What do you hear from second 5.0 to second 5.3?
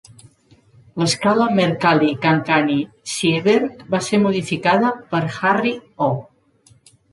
per